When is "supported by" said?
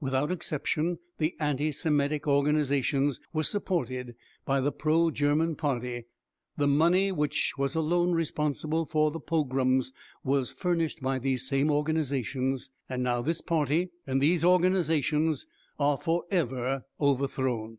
3.42-4.58